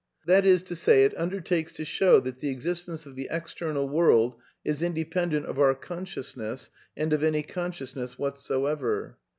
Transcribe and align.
That 0.25 0.47
is 0.47 0.63
to 0.63 0.75
say, 0.75 1.03
it 1.05 1.15
undertakes 1.15 1.73
to 1.73 1.85
show 1.85 2.19
that 2.21 2.39
the 2.39 2.49
existence 2.49 3.05
of 3.05 3.15
the 3.15 3.27
external 3.29 3.87
world 3.87 4.35
is 4.65 4.81
independent 4.81 5.45
of 5.45 5.59
our 5.59 5.75
consciousness 5.75 6.71
and 6.97 7.13
of 7.13 7.21
any 7.21 7.43
con 7.43 7.71
sciousness 7.71 8.13
whatsoever. 8.13 9.19